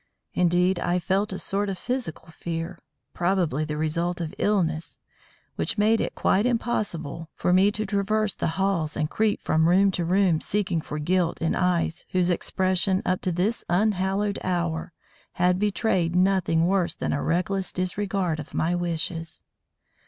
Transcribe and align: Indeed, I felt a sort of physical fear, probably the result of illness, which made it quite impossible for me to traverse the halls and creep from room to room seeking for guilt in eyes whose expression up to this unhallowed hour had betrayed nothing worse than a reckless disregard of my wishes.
Indeed, 0.33 0.79
I 0.79 0.97
felt 0.97 1.31
a 1.31 1.37
sort 1.37 1.69
of 1.69 1.77
physical 1.77 2.29
fear, 2.29 2.79
probably 3.13 3.65
the 3.65 3.77
result 3.77 4.19
of 4.19 4.33
illness, 4.39 4.99
which 5.57 5.77
made 5.77 6.01
it 6.01 6.15
quite 6.15 6.47
impossible 6.47 7.29
for 7.35 7.53
me 7.53 7.71
to 7.71 7.85
traverse 7.85 8.33
the 8.33 8.47
halls 8.57 8.97
and 8.97 9.11
creep 9.11 9.43
from 9.43 9.69
room 9.69 9.91
to 9.91 10.03
room 10.03 10.41
seeking 10.41 10.81
for 10.81 10.97
guilt 10.97 11.39
in 11.39 11.53
eyes 11.53 12.03
whose 12.13 12.31
expression 12.31 13.03
up 13.05 13.21
to 13.21 13.31
this 13.31 13.63
unhallowed 13.69 14.39
hour 14.43 14.91
had 15.33 15.59
betrayed 15.59 16.15
nothing 16.15 16.65
worse 16.65 16.95
than 16.95 17.13
a 17.13 17.21
reckless 17.21 17.71
disregard 17.71 18.39
of 18.39 18.55
my 18.55 18.73
wishes. 18.73 19.43